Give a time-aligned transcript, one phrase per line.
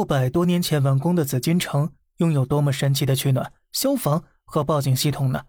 [0.00, 5.42] 六百多年前完工的紫禁城拥有多么神奇的取暖、消防和报警系统呢？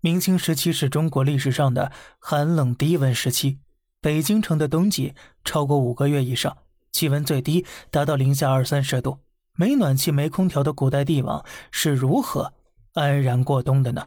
[0.00, 1.90] 明清时期是中国历史上的
[2.20, 3.58] 寒冷低温时期，
[4.00, 5.12] 北京城的冬季
[5.44, 6.56] 超过五个月以上，
[6.92, 9.18] 气温最低达到零下二三十度。
[9.56, 12.52] 没暖气、没空调的古代帝王是如何
[12.92, 14.06] 安然过冬的呢？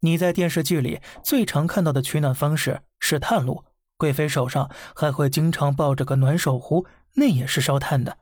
[0.00, 3.62] 你在电视剧里最常看到的取暖方式是炭炉，
[3.96, 8.18] 贵妃手上还会经常抱着个暖手壶，那也是烧炭的。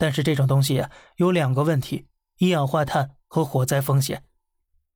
[0.00, 0.82] 但是这种东西
[1.16, 2.06] 有两个问题：
[2.38, 4.24] 一氧化碳和火灾风险。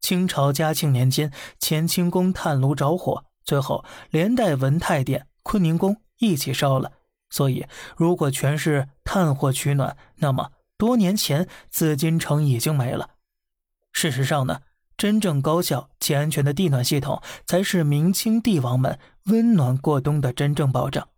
[0.01, 1.30] 清朝嘉庆年间，
[1.61, 6.92] 乾清宫炭炉着火，最后连带文泰殿、坤宁宫一起烧了。
[7.28, 7.66] 所以，
[7.98, 13.11] 如果全是炭火取暖，那么多年前紫禁城已经没了。
[13.92, 14.62] 事实上呢？
[14.97, 21.09] 真正高效且安全的地暖系统，才是明清帝王们温暖过冬的真正保障。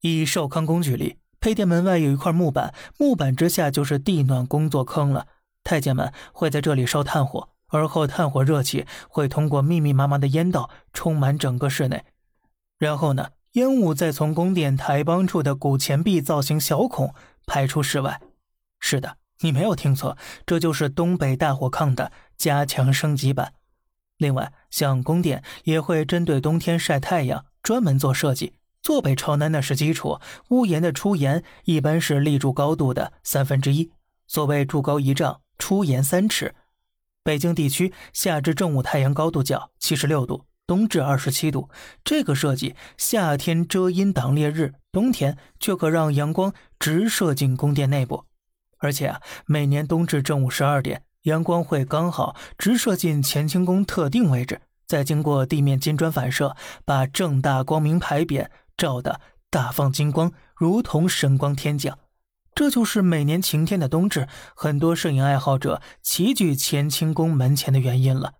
[0.00, 5.26] 以寿康宫举例，配殿门外有一块木板，木板之下就是地暖工作坑了。
[5.64, 12.04] 太监们会在这里烧炭火，而后炭火热气会通过密密麻麻的烟道充满整个室内，
[12.78, 17.14] 然后呢，烟雾再从宫殿台帮处的古钱币造型小孔
[17.46, 18.20] 排出室外。
[18.78, 19.16] 是的。
[19.42, 23.54] 你没有听错，这就是东北大火炕的加强升级版。
[24.18, 30.18] 另外，像宫殿也会针对冬天晒太阳专门做设计，坐北朝南那是基础。
[30.48, 33.92] 屋檐的出檐一般是立柱高度的三分之一，
[34.26, 36.54] 所谓柱高一丈，出檐三尺。
[37.22, 41.68] 北京地区夏至正午太阳高度角七十六度，冬至二十七度。
[42.02, 48.24] 这个设计，夏天遮阴挡烈日，冬天却可让阳光直射进宫殿内部。
[48.78, 58.48] 而且啊，每年冬至正午十二点，阳光会刚好直射进乾清宫特定位置，再经过地面金砖反射，把正大光明牌匾
[58.80, 61.98] 照得大放金光，如同神光天降。
[62.54, 68.32] 这就是每年晴天的冬至，很多摄影爱好者齐聚乾清宫门前的原因了。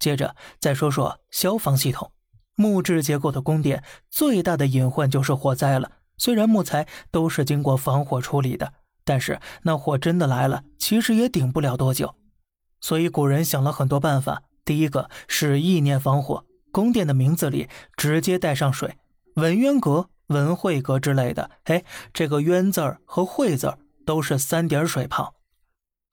[0.00, 2.10] 接着再说说消防系统，
[2.56, 5.92] 木质结构的宫殿最大的隐患就是火灾了。
[6.18, 8.74] 虽然木材都是经过防火处理的。
[9.02, 12.14] 但是那火真的来了，其实也顶不了多久，
[12.80, 14.42] 所以古人想了很多办法。
[14.64, 18.98] 第一个是意念防火，宫殿的名字里直接带上水，
[19.40, 21.50] 文渊阁、文惠阁之类的。
[21.64, 25.34] 哎，这个渊字儿和惠字儿都是三点水旁。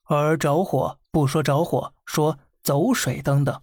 [0.04, 3.60] 而着火不说着火，说走水等等。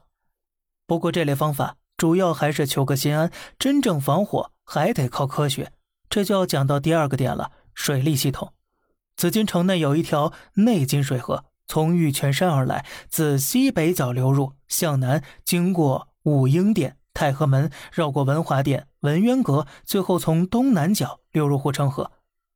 [0.87, 5.71] 不过这类方法主要还是求个心安，真正防火还得靠科学。
[6.07, 8.53] 这就要讲到第二个点了，水利系统。
[9.15, 22.11] 紫禁城内有一条内金水河，从玉泉山而来，自西北角流入，向南经过武英殿、太和门，绕过文华殿、文渊阁，最后从东南角流入护城河。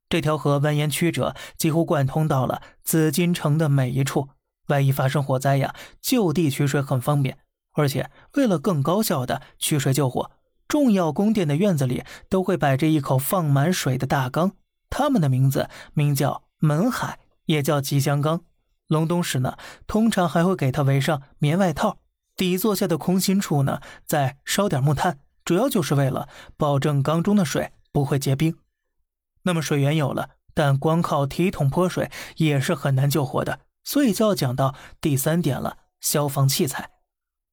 [0.08, 4.30] 这条河蜿蜒曲折，几乎贯通到了紫禁城的每一处。
[4.68, 7.40] 万一发生火灾呀，就地取水很方便。
[7.74, 10.30] 而且为了更高效的取水救火，
[10.68, 14.52] 重要宫殿的院子里都会摆着一口放满水的大缸，
[14.92, 16.44] 它们的名字名叫。
[16.62, 18.42] 门海也叫吉祥缸，
[18.88, 19.56] 隆冬时呢，
[19.88, 22.00] 通常还会给它围上棉外套，
[22.40, 28.56] 底座下的空心处呢，再烧点木炭，主要就是为了保证缸中的水不会结冰。
[29.44, 36.92] 那么水源有了，但光靠提桶泼水也是很难救活的，所以就要讲到第三点了：消防器材。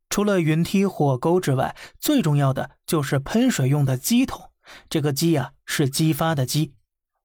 [0.09, 4.53] 除了云梯、火钩之外，最重要的就是喷水用的机桶。
[4.89, 6.75] 这个机呀，是激发的机。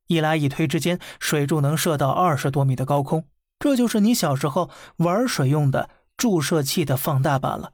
[0.08, 3.28] 一拉一推之间，水柱能射到二十多米的高空，
[3.60, 7.72] 这就是你小时候玩水用的注射器的放大版了。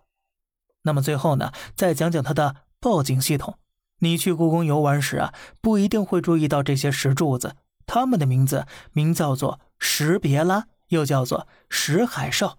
[0.84, 3.58] 那么最后呢，再讲讲它的报警系统。
[4.00, 12.56] 你去故宫游玩时啊，不一定会注意到这些石柱子，它们的名字名叫做石别拉，又叫做石海哨。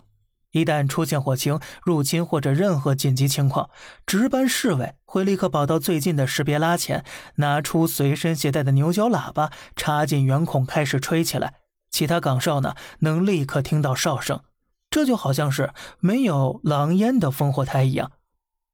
[0.50, 3.70] 一旦出现火情、入侵或者任何紧急情况，
[4.04, 7.02] 值班侍卫会立刻跑到最近的识别拉前，
[7.36, 11.54] 拿出随身携带的牛角喇叭，插进圆孔开始吹起来。
[11.90, 14.42] 其他岗哨呢，能立刻听到哨声，
[14.90, 18.12] 这就好像是没有狼烟的烽火台一样。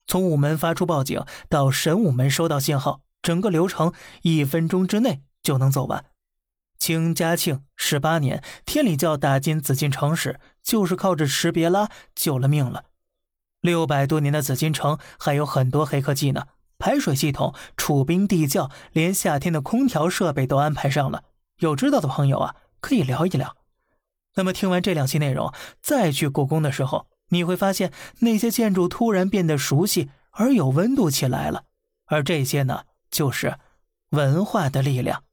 [0.06, 6.04] 从午门发出报警到神武门收到信号，整个流程一分钟之内就能走完。
[6.78, 12.84] 清嘉庆十八年，天理教打进紫禁城时，就是靠着识别拉救了命了。
[13.60, 21.24] 六百多年的紫禁城还有很多黑科技呢，排水系统、储兵地窖，连夏天的空调设备都安排上了。
[21.60, 23.56] 有知道的朋友啊，可以聊一聊。
[24.36, 31.64] 那么听完这两期内容，再去故宫的时候，你会发现那些建筑突然变得熟悉而有温度起来了。
[32.06, 33.58] 而这些呢，就是
[34.10, 35.24] 文化的力量。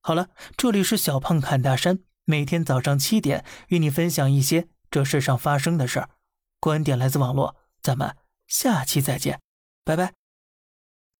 [0.00, 6.10] 好了，这里是小胖侃大山，每天早上七点与你分享一些这世上发生的事儿。
[6.60, 9.40] 观点来自网络，咱们下期再见，
[9.84, 10.17] 拜拜。